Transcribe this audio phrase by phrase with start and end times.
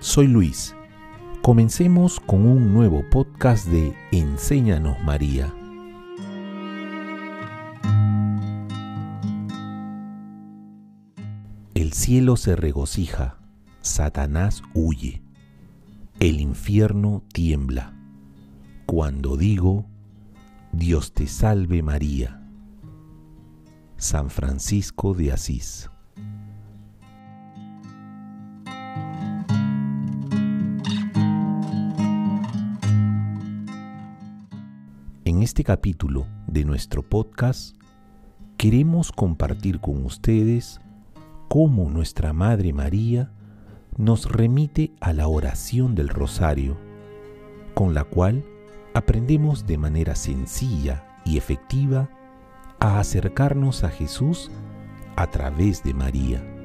[0.00, 0.74] soy Luis.
[1.40, 5.54] Comencemos con un nuevo podcast de Enséñanos María.
[11.74, 13.38] El cielo se regocija,
[13.82, 15.22] Satanás huye,
[16.18, 17.94] el infierno tiembla.
[18.84, 19.86] Cuando digo,
[20.72, 22.42] Dios te salve María.
[23.96, 25.88] San Francisco de Asís.
[35.36, 37.76] En este capítulo de nuestro podcast
[38.56, 40.80] queremos compartir con ustedes
[41.48, 43.30] cómo nuestra Madre María
[43.98, 46.78] nos remite a la oración del rosario,
[47.74, 48.46] con la cual
[48.94, 52.08] aprendemos de manera sencilla y efectiva
[52.80, 54.50] a acercarnos a Jesús
[55.16, 56.55] a través de María.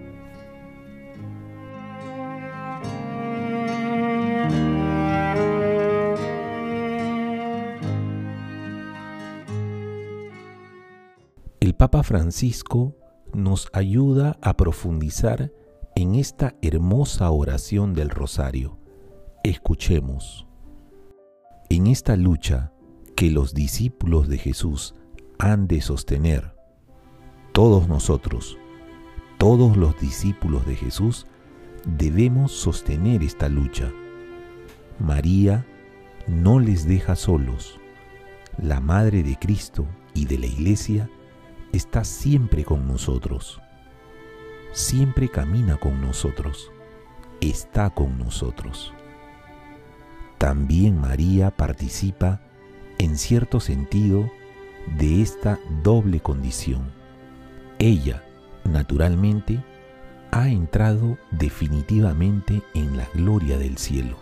[11.61, 12.95] El Papa Francisco
[13.35, 15.51] nos ayuda a profundizar
[15.95, 18.79] en esta hermosa oración del rosario.
[19.43, 20.47] Escuchemos.
[21.69, 22.73] En esta lucha
[23.15, 24.95] que los discípulos de Jesús
[25.37, 26.55] han de sostener,
[27.51, 28.57] todos nosotros,
[29.37, 31.27] todos los discípulos de Jesús,
[31.85, 33.93] debemos sostener esta lucha.
[34.97, 35.67] María
[36.25, 37.79] no les deja solos.
[38.57, 41.07] La Madre de Cristo y de la Iglesia
[41.73, 43.61] está siempre con nosotros,
[44.73, 46.71] siempre camina con nosotros,
[47.39, 48.93] está con nosotros.
[50.37, 52.41] También María participa,
[52.97, 54.29] en cierto sentido,
[54.97, 56.91] de esta doble condición.
[57.79, 58.23] Ella,
[58.63, 59.63] naturalmente,
[60.31, 64.17] ha entrado definitivamente en la gloria del cielo.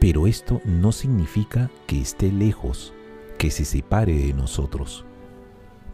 [0.00, 2.92] Pero esto no significa que esté lejos,
[3.38, 5.04] que se separe de nosotros.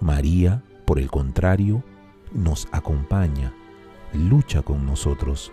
[0.00, 1.84] María, por el contrario,
[2.33, 3.53] nos acompaña,
[4.15, 5.53] lucha con nosotros,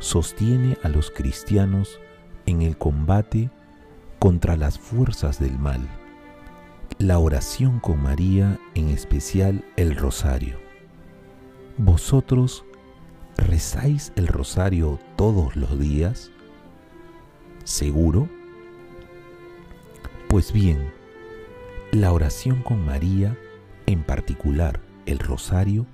[0.00, 2.00] sostiene a los cristianos
[2.46, 3.50] en el combate
[4.18, 5.88] contra las fuerzas del mal.
[6.98, 10.58] La oración con María, en especial el rosario.
[11.78, 12.64] ¿Vosotros
[13.36, 16.32] rezáis el rosario todos los días?
[17.64, 18.28] ¿Seguro?
[20.28, 20.90] Pues bien,
[21.92, 23.38] la oración con María
[23.86, 25.86] en particular, el rosario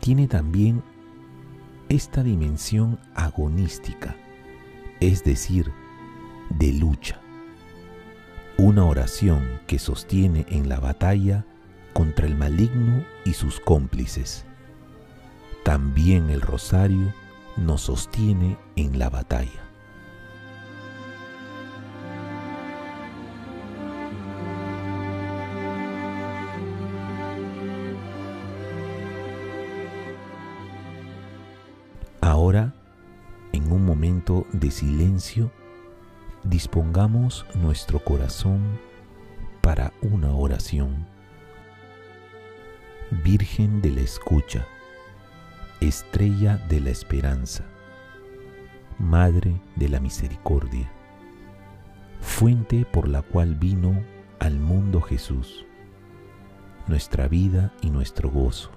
[0.00, 0.82] tiene también
[1.88, 4.16] esta dimensión agonística,
[5.00, 5.72] es decir,
[6.50, 7.20] de lucha.
[8.58, 11.44] Una oración que sostiene en la batalla
[11.92, 14.44] contra el maligno y sus cómplices.
[15.64, 17.12] También el rosario
[17.56, 19.64] nos sostiene en la batalla.
[32.26, 32.74] Ahora,
[33.52, 35.52] en un momento de silencio,
[36.42, 38.80] dispongamos nuestro corazón
[39.60, 41.06] para una oración.
[43.22, 44.66] Virgen de la escucha,
[45.80, 47.62] estrella de la esperanza,
[48.98, 50.90] Madre de la misericordia,
[52.20, 54.02] fuente por la cual vino
[54.40, 55.64] al mundo Jesús,
[56.88, 58.72] nuestra vida y nuestro gozo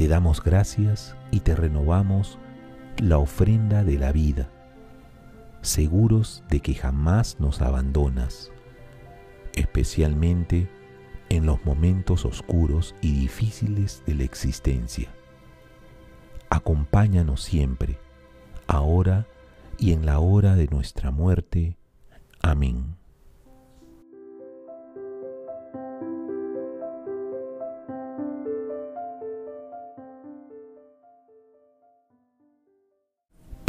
[0.00, 2.38] te damos gracias y te renovamos
[2.96, 4.48] la ofrenda de la vida,
[5.60, 8.50] seguros de que jamás nos abandonas,
[9.52, 10.70] especialmente
[11.28, 15.10] en los momentos oscuros y difíciles de la existencia.
[16.48, 17.98] Acompáñanos siempre,
[18.68, 19.26] ahora
[19.76, 21.76] y en la hora de nuestra muerte.
[22.40, 22.99] Amén.